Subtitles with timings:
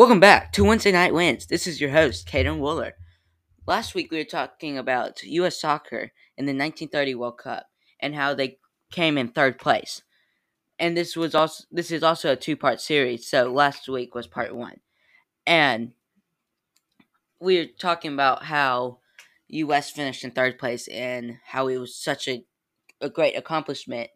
[0.00, 1.44] Welcome back to Wednesday Night Wins.
[1.44, 2.92] This is your host, Kaden Wooler.
[3.66, 5.60] Last week we were talking about U.S.
[5.60, 7.66] soccer in the 1930 World Cup
[8.00, 8.56] and how they
[8.90, 10.00] came in third place.
[10.78, 13.28] And this was also this is also a two-part series.
[13.28, 14.80] So last week was part one,
[15.46, 15.92] and
[17.38, 19.00] we were talking about how
[19.48, 19.90] U.S.
[19.90, 22.42] finished in third place and how it was such a
[23.02, 24.08] a great accomplishment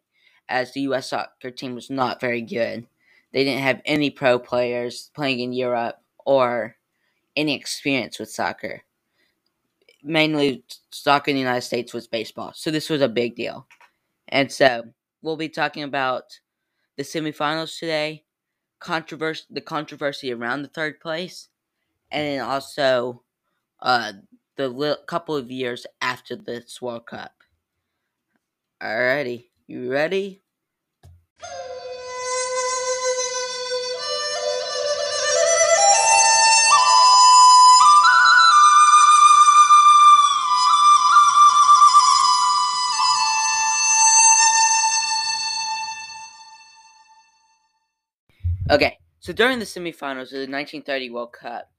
[0.49, 1.11] as the U.S.
[1.11, 2.87] soccer team was not very good.
[3.35, 6.77] They didn't have any pro players playing in Europe or
[7.35, 8.83] any experience with soccer.
[10.01, 13.67] Mainly, soccer in the United States was baseball, so this was a big deal.
[14.29, 14.85] And so,
[15.21, 16.23] we'll be talking about
[16.95, 18.23] the semifinals today,
[18.79, 21.49] controversy, the controversy around the third place,
[22.11, 23.21] and also
[23.81, 24.13] uh,
[24.55, 27.33] the li- couple of years after this World Cup.
[28.81, 30.41] Alrighty, you ready?
[48.71, 51.71] Okay, so during the semifinals of the 1930 World Cup,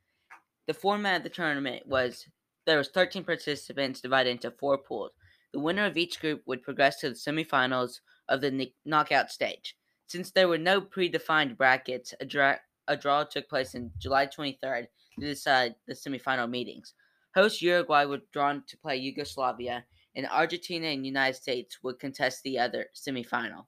[0.68, 2.28] the format of the tournament was
[2.64, 5.10] there was 13 participants divided into four pools.
[5.52, 7.98] The winner of each group would progress to the semifinals
[8.28, 9.76] of the knockout stage.
[10.06, 14.86] Since there were no predefined brackets, a, dra- a draw took place on July 23rd
[15.18, 16.94] to decide the semifinal meetings.
[17.34, 22.60] Host Uruguay would drawn to play Yugoslavia, and Argentina and United States would contest the
[22.60, 23.64] other semifinal.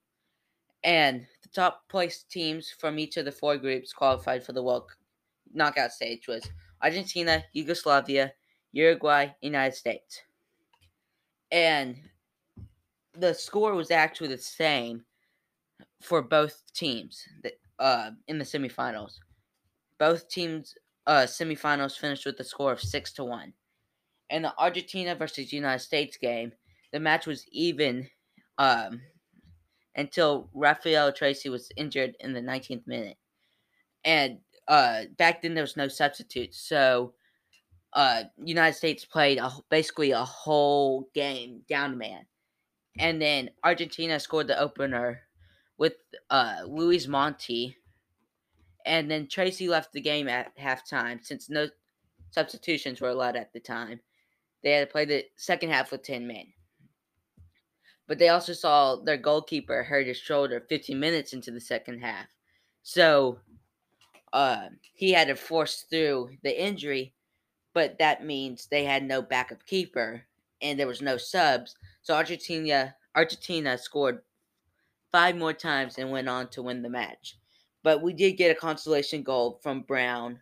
[0.85, 4.91] And the top place teams from each of the four groups qualified for the World
[5.53, 6.49] knockout stage was
[6.83, 8.33] Argentina, Yugoslavia,
[8.73, 10.23] Uruguay, United States.
[11.51, 11.97] And
[13.15, 15.05] the score was actually the same
[16.01, 17.27] for both teams
[17.79, 19.15] uh, in the semifinals.
[19.99, 20.75] Both teams'
[21.07, 23.53] uh, semifinals finished with a score of 6 to 1.
[24.31, 26.53] In the Argentina versus United States game,
[26.93, 28.09] the match was even
[28.59, 29.01] um,
[29.97, 33.17] until Rafael Tracy was injured in the 19th minute.
[34.05, 34.39] And
[34.69, 37.15] uh, back then there was no substitute, so
[37.95, 42.27] uh, United States played a, basically a whole game down man,
[42.99, 45.21] and then Argentina scored the opener
[45.79, 45.95] with
[46.31, 47.77] uh, Luis Monti,
[48.85, 51.69] and then Tracy left the game at halftime since no
[52.31, 54.01] substitutions were allowed at the time.
[54.63, 56.47] They had to play the second half with ten men.
[58.09, 62.27] But they also saw their goalkeeper hurt his shoulder 15 minutes into the second half.
[62.83, 63.39] So
[64.33, 67.13] uh, he had to force through the injury,
[67.75, 70.25] but that means they had no backup keeper
[70.63, 71.77] and there was no subs.
[72.03, 74.23] So Argentina Argentina scored
[75.13, 77.37] five more times and went on to win the match.
[77.83, 80.41] But we did get a consolation goal from Brown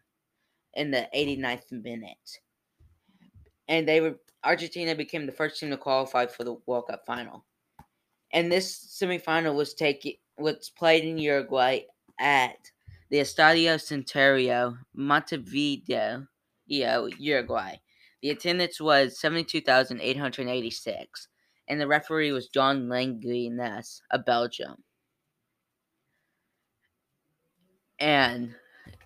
[0.75, 2.39] in the 89th minute.
[3.69, 7.45] And they were Argentina became the first team to qualify for the World Cup final
[8.37, 11.81] and this semifinal was taken was played in Uruguay
[12.21, 12.71] at
[13.09, 16.27] the Estadio Centenario, Montevideo,
[16.67, 17.77] Uruguay.
[18.21, 21.29] The attendance was 72,886,
[21.67, 24.85] and the referee was John Langenus of Belgium.
[27.99, 28.55] And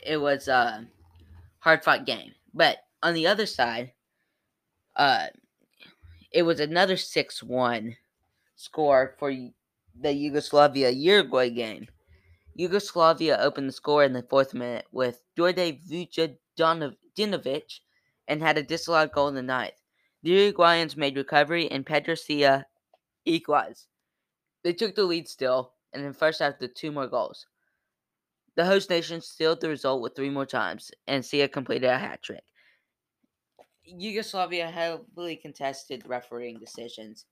[0.04, 0.88] it was a
[1.60, 2.32] hard fought game.
[2.52, 3.92] But on the other side,
[4.96, 5.28] uh,
[6.32, 7.96] it was another 6 1
[8.60, 9.32] score for
[9.98, 11.88] the Yugoslavia Uruguay game.
[12.54, 15.80] Yugoslavia opened the score in the fourth minute with Djordje
[16.58, 17.80] Vujadinovic
[18.28, 19.80] and had a disallowed goal in the ninth.
[20.22, 22.64] The Uruguayans made recovery and Pedro Cea
[23.24, 23.86] equalized.
[24.62, 27.46] They took the lead still, and then first after two more goals.
[28.56, 32.22] The host nation sealed the result with three more times, and Cea completed a hat
[32.22, 32.44] trick.
[33.84, 37.24] Yugoslavia heavily contested refereeing decisions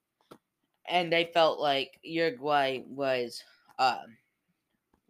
[0.89, 3.45] and they felt like Uruguay was
[3.79, 4.19] um,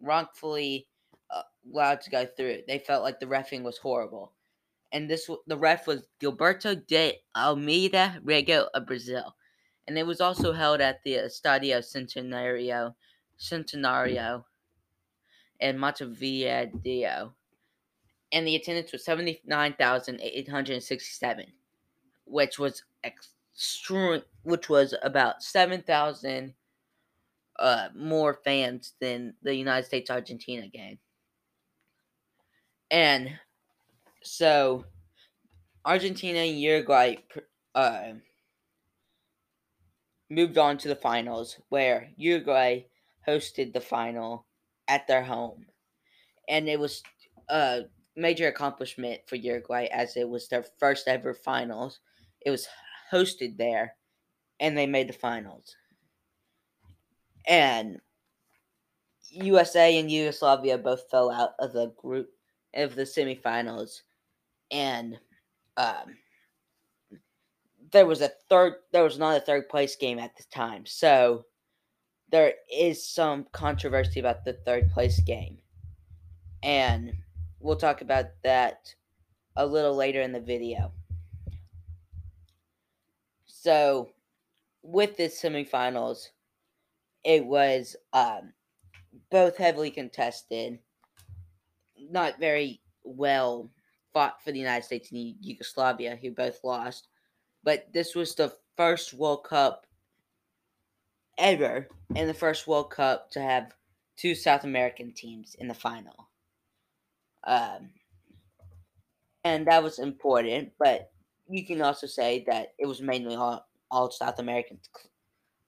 [0.01, 0.87] wrongfully
[1.29, 2.63] uh, allowed to go through.
[2.67, 4.33] They felt like the refing was horrible,
[4.91, 9.35] and this the ref was Gilberto de Almeida Rego of Brazil,
[9.87, 12.95] and it was also held at the Estadio Centenario,
[13.39, 14.45] Centenario,
[15.59, 17.35] in Montevideo,
[18.31, 21.53] and the attendance was seventy nine thousand eight hundred sixty seven,
[22.25, 22.83] which was.
[23.03, 23.33] Ex-
[24.43, 26.55] which was about 7,000
[27.59, 30.99] uh, more fans than the United States Argentina game.
[32.91, 33.39] And
[34.23, 34.85] so
[35.85, 37.17] Argentina and Uruguay
[37.75, 38.13] uh,
[40.29, 42.81] moved on to the finals, where Uruguay
[43.27, 44.47] hosted the final
[44.87, 45.67] at their home.
[46.47, 47.03] And it was
[47.49, 47.85] a
[48.15, 51.99] major accomplishment for Uruguay as it was their first ever finals.
[52.41, 52.67] It was
[53.11, 53.95] hosted there,
[54.59, 55.75] and they made the finals.
[57.47, 57.99] And
[59.31, 62.29] USA and Yugoslavia both fell out of the group
[62.73, 64.01] of the semifinals,
[64.71, 65.19] and
[65.77, 66.17] um,
[67.91, 68.73] there was a third.
[68.91, 71.45] There was not a third place game at the time, so
[72.31, 75.57] there is some controversy about the third place game,
[76.63, 77.13] and
[77.59, 78.93] we'll talk about that
[79.55, 80.91] a little later in the video.
[83.61, 84.11] So,
[84.83, 86.29] with this semifinals,
[87.25, 88.53] it was um,
[89.29, 90.79] both heavily contested,
[91.97, 93.69] not very well
[94.13, 97.09] fought for the United States and Yugoslavia, who both lost.
[97.61, 99.85] But this was the first World Cup
[101.37, 103.73] ever, and the first World Cup to have
[104.15, 106.29] two South American teams in the final.
[107.43, 107.89] Um,
[109.43, 111.11] and that was important, but
[111.49, 114.79] you can also say that it was mainly all, all South American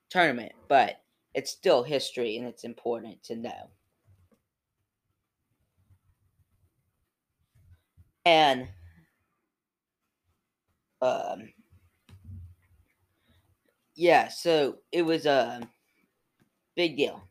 [0.09, 1.01] tournament, but
[1.33, 3.69] it's still history and it's important to know.
[8.25, 8.67] And
[11.01, 11.49] um
[13.95, 15.61] yeah, so it was a
[16.75, 17.21] big deal.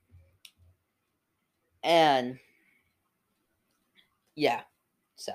[1.82, 2.38] And
[4.35, 4.62] yeah,
[5.17, 5.32] so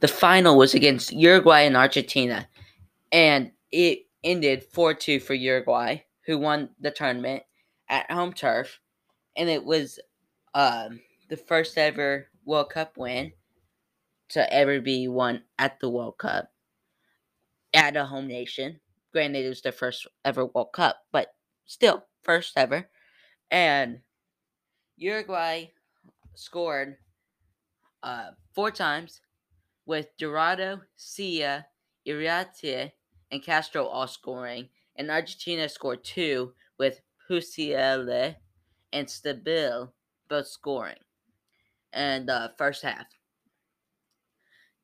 [0.00, 2.48] The final was against Uruguay and Argentina,
[3.10, 7.42] and it ended 4 2 for Uruguay, who won the tournament
[7.88, 8.78] at home turf.
[9.36, 9.98] And it was
[10.54, 13.32] um, the first ever World Cup win
[14.30, 16.52] to ever be won at the World Cup
[17.74, 18.80] at a home nation.
[19.12, 21.34] Granted, it was their first ever World Cup, but
[21.66, 22.88] still, first ever.
[23.50, 24.00] And
[24.96, 25.70] Uruguay
[26.38, 26.96] scored
[28.02, 29.20] uh, four times
[29.84, 31.64] with Dorado, Cea,
[32.06, 32.92] Iriarte,
[33.30, 38.36] and Castro all scoring, and Argentina scored two with Peucelle
[38.92, 39.90] and Stabil
[40.28, 40.98] both scoring.
[41.92, 43.06] And uh, first half.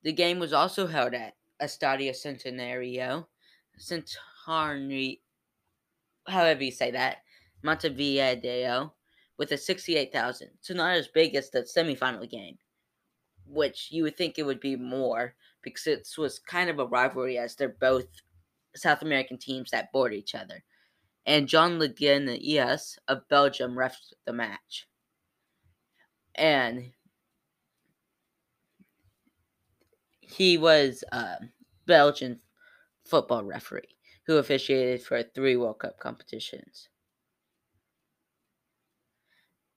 [0.03, 3.27] The game was also held at Estadio Centenario,
[3.79, 5.23] Centenary,
[6.27, 7.19] however you say that,
[7.63, 8.93] Montevideo,
[9.39, 10.49] with a 68,000.
[10.61, 12.59] So not as big as the semifinal game
[13.47, 17.39] which you would think it would be more because it was kind of a rivalry
[17.39, 18.07] as they're both
[18.75, 20.63] South American teams that board each other.
[21.27, 24.89] And John Langenus of Belgium refed the match.
[26.35, 26.93] And
[30.21, 31.37] he was a
[31.87, 32.41] Belgian
[33.05, 33.97] football referee
[34.27, 36.89] who officiated for three World Cup competitions.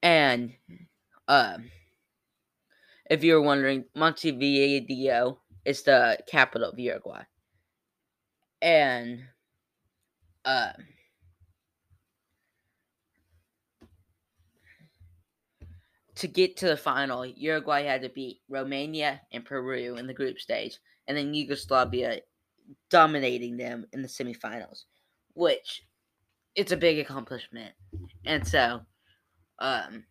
[0.08, 0.54] And
[1.28, 1.70] um,
[3.10, 7.24] if you're wondering, Montevideo is the capital of Uruguay.
[8.62, 9.24] And
[10.46, 10.72] uh,
[16.16, 20.40] to get to the final, Uruguay had to beat Romania and Peru in the group
[20.40, 22.22] stage, and then Yugoslavia
[22.90, 24.86] dominating them in the semifinals,
[25.34, 25.84] which
[26.56, 27.74] it's a big accomplishment.
[28.24, 28.84] And so,
[29.60, 30.06] um,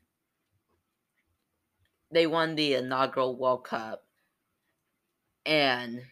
[2.10, 4.04] they won the inaugural World Cup,
[5.44, 6.02] and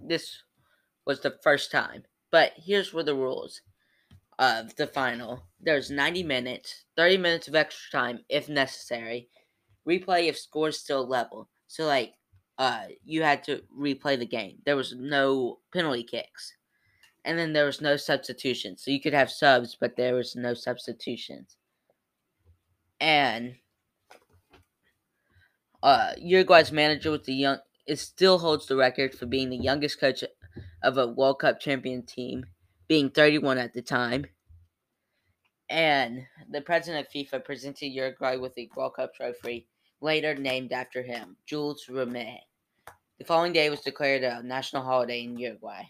[0.00, 0.42] this
[1.06, 2.04] was the first time.
[2.30, 3.60] But here's where the rules
[4.38, 5.44] of the final.
[5.60, 9.28] There's 90 minutes, 30 minutes of extra time if necessary.
[9.88, 11.48] Replay if scores still level.
[11.68, 12.14] So like
[12.58, 14.58] uh you had to replay the game.
[14.64, 16.54] There was no penalty kicks.
[17.24, 18.82] And then there was no substitutions.
[18.84, 21.56] So you could have subs, but there was no substitutions.
[23.02, 23.56] And
[25.82, 27.58] uh, Uruguay's manager with the young.
[27.84, 30.22] It still holds the record for being the youngest coach
[30.84, 32.46] of a World Cup champion team,
[32.86, 34.26] being 31 at the time.
[35.68, 39.66] And the president of FIFA presented Uruguay with a World Cup trophy,
[40.00, 42.38] later named after him, Jules Rimet.
[43.18, 45.82] The following day was declared a national holiday in Uruguay.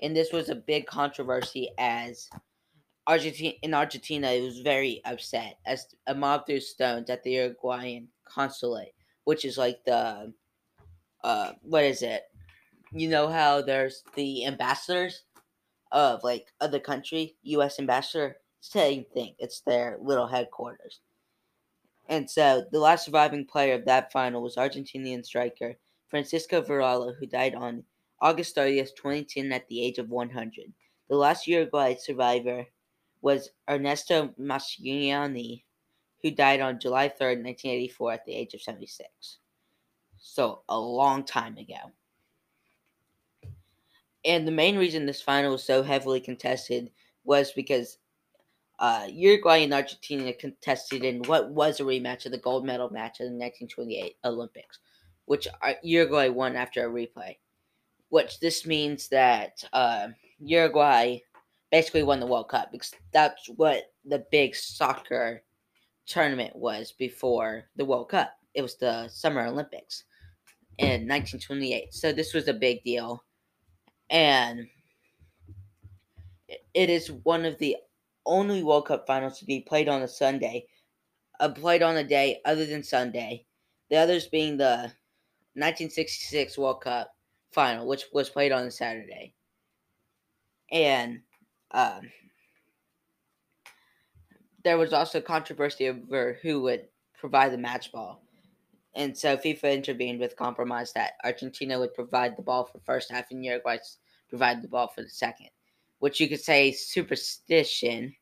[0.00, 2.30] And this was a big controversy as
[3.08, 8.08] Argentina in Argentina it was very upset as a mob threw stones at the Uruguayan
[8.26, 10.32] consulate, which is like the
[11.24, 12.24] uh what is it?
[12.92, 15.24] You know how there's the ambassadors
[15.90, 19.34] of like other country, US ambassador, same thing.
[19.38, 21.00] It's their little headquarters.
[22.10, 25.76] And so the last surviving player of that final was Argentinian striker
[26.08, 27.84] Francisco Varallo, who died on
[28.20, 30.72] August 30th, 2010 at the age of 100.
[31.08, 32.66] The last Uruguay survivor
[33.20, 35.62] was Ernesto Mascheroni,
[36.22, 39.38] who died on July 3rd, 1984, at the age of 76.
[40.18, 41.92] So, a long time ago.
[44.24, 46.90] And the main reason this final was so heavily contested
[47.24, 47.98] was because
[48.78, 53.20] uh, Uruguay and Argentina contested in what was a rematch of the gold medal match
[53.20, 54.78] of the 1928 Olympics,
[55.26, 57.36] which uh, Uruguay won after a replay.
[58.10, 60.08] Which this means that uh,
[60.38, 61.18] Uruguay
[61.70, 65.42] basically won the World Cup because that's what the big soccer
[66.06, 68.32] tournament was before the World Cup.
[68.54, 70.04] It was the Summer Olympics
[70.78, 71.92] in 1928.
[71.92, 73.22] So this was a big deal.
[74.10, 74.66] And
[76.72, 77.76] it is one of the
[78.24, 80.66] only World Cup finals to be played on a Sunday,
[81.40, 83.44] uh, played on a day other than Sunday.
[83.90, 84.92] The others being the
[85.54, 87.14] 1966 World Cup
[87.52, 89.34] final, which was played on a Saturday.
[90.70, 91.20] And
[91.72, 92.10] um,
[94.64, 98.22] there was also controversy over who would provide the match ball.
[98.94, 103.10] And so FIFA intervened with compromise that Argentina would provide the ball for the first
[103.10, 103.78] half and Uruguay
[104.28, 105.48] provide the ball for the second,
[106.00, 108.14] which you could say superstition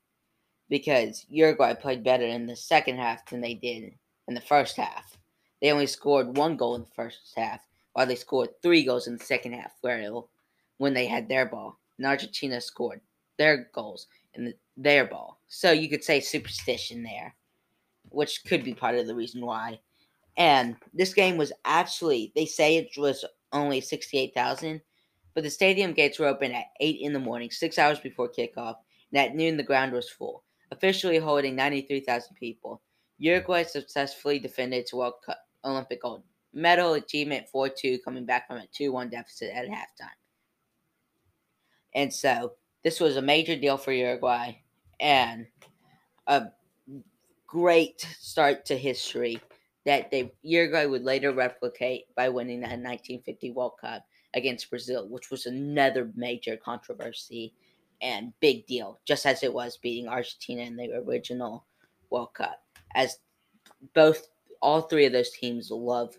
[0.69, 3.93] because Uruguay played better in the second half than they did
[4.29, 5.17] in the first half.
[5.63, 7.61] They only scored one goal in the first half,
[7.93, 10.13] while they scored three goals in the second half, where
[10.79, 11.79] when they had their ball.
[11.99, 13.01] And Argentina scored
[13.39, 15.41] their goals and their ball.
[15.49, 17.35] So you could say superstition there,
[18.11, 19.81] which could be part of the reason why.
[20.37, 24.81] And this game was actually, they say it was only 68,000,
[25.35, 28.77] but the stadium gates were open at 8 in the morning, six hours before kickoff,
[29.13, 32.83] and at noon the ground was full, officially holding 93,000 people.
[33.19, 38.59] Uruguay successfully defended its World Cup Olympic gold medal achievement 4 2, coming back from
[38.59, 40.09] a 2 1 deficit at halftime.
[41.95, 42.53] And so
[42.87, 44.53] this was a major deal for Uruguay
[45.01, 45.49] and
[46.29, 46.45] a
[47.45, 49.41] great start to history
[49.85, 55.33] that they Uruguay would later replicate by winning the 1950 World Cup against Brazil, which
[55.33, 57.53] was another major controversy
[58.03, 61.65] and big deal, just as it was beating Argentina in the original
[62.11, 62.63] World Cup.
[62.95, 63.19] As
[63.95, 64.29] both
[64.63, 66.17] all three of those teams love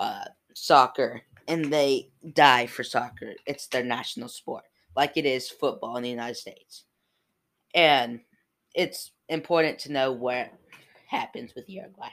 [0.00, 0.24] uh,
[0.54, 3.34] soccer and they die for soccer.
[3.46, 4.64] It's their national sport,
[4.96, 6.84] like it is football in the United States.
[7.74, 8.20] And
[8.74, 10.52] it's important to know what
[11.08, 12.10] happens with Uruguay.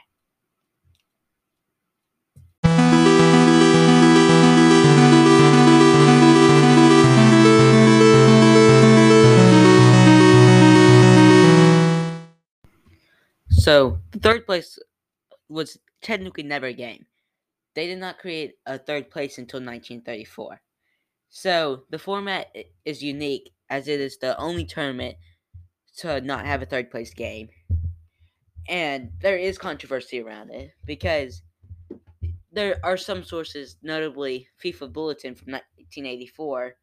[13.52, 14.80] So the third place
[15.48, 17.06] was technically never a game.
[17.76, 20.60] They did not create a third place until 1934.
[21.34, 25.16] So the format is unique as it is the only tournament
[26.00, 27.48] to not have a third place game.
[28.68, 31.42] And there is controversy around it because
[32.52, 36.76] there are some sources, notably FIFA Bulletin from 1984,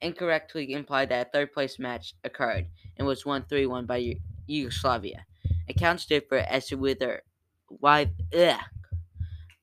[0.00, 4.14] incorrectly implied that a third place match occurred and was won 3 1 by
[4.46, 5.26] Yugoslavia.
[5.68, 7.22] Accounts differ as to whether
[7.66, 8.60] why ugh,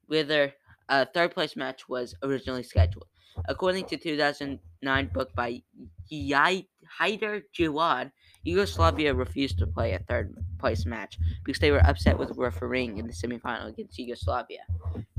[0.07, 0.53] whether
[0.89, 3.07] a third place match was originally scheduled.
[3.47, 5.61] According to 2009 book by
[6.09, 8.11] Hyder Jawad,
[8.43, 13.07] Yugoslavia refused to play a third place match because they were upset with refereeing in
[13.07, 14.61] the semifinal against Yugoslavia,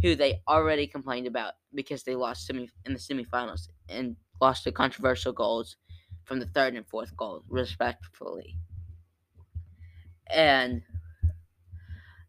[0.00, 4.72] who they already complained about because they lost semi in the semifinals and lost the
[4.72, 5.76] controversial goals
[6.24, 8.56] from the third and fourth goal, respectively.
[10.28, 10.82] And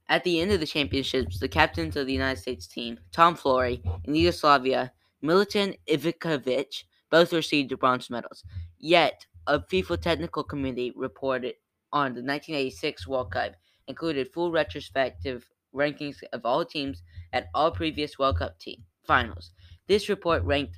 [0.09, 3.81] at the end of the championships, the captains of the United States team, Tom Florie,
[4.05, 4.91] and Yugoslavia,
[5.23, 8.43] Milutin Ivkovic, both received bronze medals.
[8.77, 11.55] Yet, a FIFA technical committee reported
[11.91, 13.53] on the 1986 World Cup
[13.87, 17.01] included full retrospective rankings of all teams
[17.33, 19.51] at all previous World Cup team finals.
[19.87, 20.75] This report ranked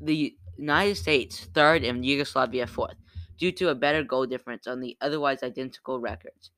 [0.00, 2.96] the United States third and Yugoslavia fourth
[3.38, 6.50] due to a better goal difference on the otherwise identical records,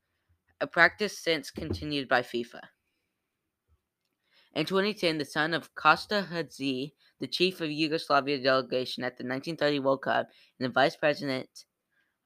[0.61, 2.61] a practice since continued by FIFA.
[4.54, 9.80] In 2010, the son of Costa Hadzi, the chief of Yugoslavia delegation at the 1930
[9.80, 11.64] World Cup and the vice president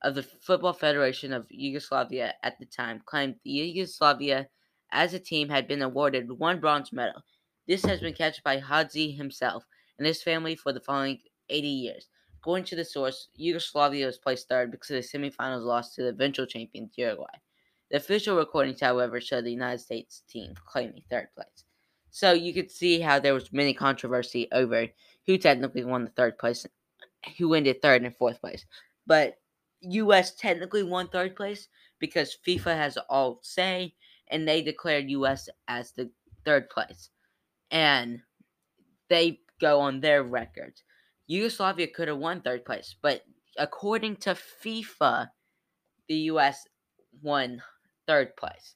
[0.02, 4.48] of the Football Federation of Yugoslavia at the time, claimed Yugoslavia
[4.92, 7.22] as a team had been awarded one bronze medal.
[7.66, 9.64] This has been catched by Hadzi himself
[9.98, 12.08] and his family for the following 80 years.
[12.38, 16.08] According to the source, Yugoslavia was placed third because of the semifinals lost to the
[16.08, 17.26] eventual champions Uruguay.
[17.90, 21.64] The official recordings, however, show the United States team claiming third place.
[22.10, 24.88] So you could see how there was many controversy over
[25.26, 26.66] who technically won the third place,
[27.38, 28.64] who ended third and fourth place.
[29.06, 29.38] But
[29.82, 30.34] U.S.
[30.34, 33.94] technically won third place because FIFA has all say,
[34.28, 35.48] and they declared U.S.
[35.68, 36.10] as the
[36.44, 37.10] third place,
[37.70, 38.20] and
[39.08, 40.82] they go on their records.
[41.26, 43.22] Yugoslavia could have won third place, but
[43.56, 45.30] according to FIFA,
[46.08, 46.66] the U.S.
[47.22, 47.62] won
[48.06, 48.74] third place,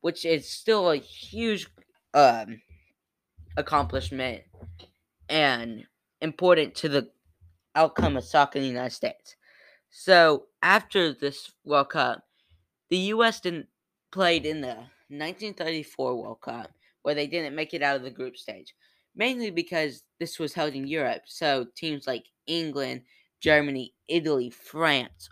[0.00, 1.68] which is still a huge
[2.12, 2.60] um,
[3.56, 4.42] accomplishment
[5.28, 5.86] and
[6.20, 7.10] important to the
[7.74, 9.36] outcome of soccer in the United States.
[9.90, 12.24] So after this World Cup,
[12.90, 13.40] the U.S.
[13.40, 13.68] didn't
[14.10, 14.76] played in the
[15.08, 16.70] 1934 World Cup,
[17.02, 18.74] where they didn't make it out of the group stage,
[19.16, 21.22] mainly because this was held in Europe.
[21.26, 23.02] So teams like England,
[23.40, 25.30] Germany, Italy, France,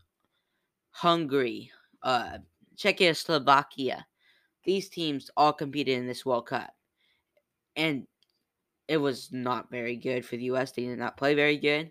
[0.90, 1.70] Hungary,
[2.02, 2.38] uh,
[2.76, 4.04] Czechoslovakia,
[4.64, 6.70] these teams all competed in this World Cup,
[7.76, 8.06] and
[8.92, 10.72] it was not very good for the U.S.
[10.72, 11.90] They did not play very good,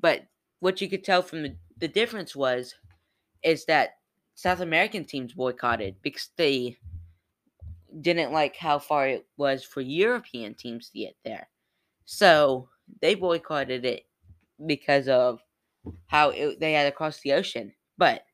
[0.00, 0.26] but
[0.60, 2.74] what you could tell from the, the difference was
[3.42, 3.94] is that
[4.34, 6.76] South American teams boycotted because they
[8.02, 11.48] didn't like how far it was for European teams to get there.
[12.04, 12.68] So
[13.00, 14.04] they boycotted it
[14.66, 15.40] because of
[16.08, 17.72] how it, they had to cross the ocean.
[17.96, 18.26] But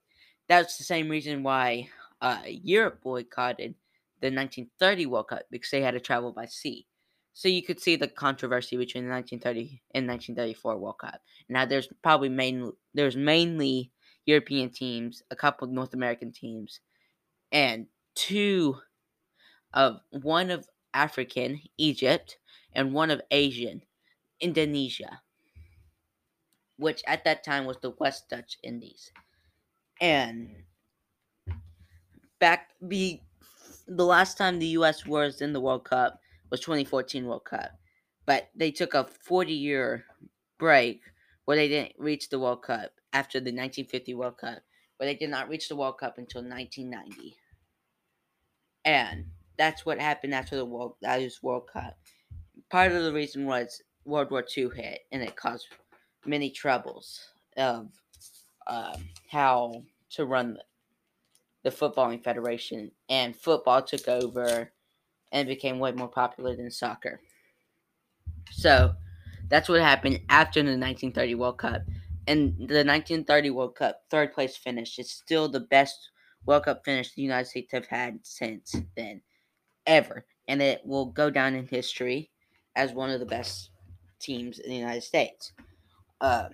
[0.48, 1.88] that's the same reason why
[2.20, 3.76] uh, Europe boycotted
[4.20, 6.84] the 1930 World Cup because they had to travel by sea.
[7.34, 11.22] So you could see the controversy between the 1930 and 1934 World Cup.
[11.48, 13.92] Now there's probably main there's mainly
[14.26, 16.80] European teams, a couple of North American teams,
[17.52, 18.80] and two
[19.74, 22.38] of one of African, Egypt,
[22.72, 23.82] and one of Asian,
[24.40, 25.22] Indonesia,
[26.76, 29.10] which at that time was the West Dutch Indies.
[30.00, 30.64] And
[32.38, 33.22] back be
[33.86, 36.20] the last time the US was in the World Cup
[36.52, 37.70] was 2014 World Cup.
[38.26, 40.04] But they took a 40 year
[40.58, 41.00] break
[41.46, 44.58] where they didn't reach the World Cup after the 1950 World Cup,
[44.96, 47.34] where they did not reach the World Cup until 1990.
[48.84, 49.24] And
[49.56, 51.98] that's what happened after the World that is World Cup.
[52.68, 55.68] Part of the reason was World War II hit and it caused
[56.26, 57.88] many troubles of
[58.66, 60.62] um, how to run the,
[61.62, 64.70] the footballing federation, and football took over
[65.32, 67.20] and became way more popular than soccer.
[68.50, 68.94] So
[69.48, 71.82] that's what happened after the 1930 World Cup.
[72.28, 76.10] And the 1930 World Cup third place finish is still the best
[76.46, 79.22] World Cup finish the United States have had since then,
[79.86, 80.24] ever.
[80.48, 82.30] And it will go down in history
[82.76, 83.70] as one of the best
[84.20, 85.52] teams in the United States.
[86.20, 86.50] Um,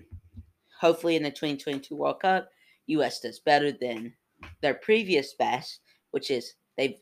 [0.80, 2.48] hopefully, in the 2022 World Cup,
[2.86, 3.20] U.S.
[3.20, 4.14] does better than
[4.62, 6.96] their previous best, which is they've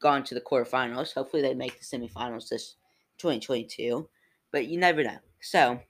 [0.00, 1.14] gone to the quarterfinals.
[1.14, 2.76] Hopefully, they make the semifinals this
[3.18, 4.08] 2022,
[4.50, 5.18] but you never know.
[5.40, 5.80] So,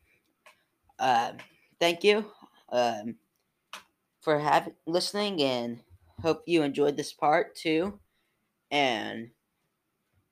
[0.98, 1.32] uh,
[1.78, 2.26] thank you
[2.70, 3.16] um,
[4.20, 5.82] for having listening, and
[6.20, 7.98] hope you enjoyed this part too.
[8.70, 9.30] And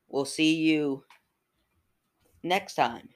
[0.09, 1.05] we'll see you
[2.43, 3.09] next time.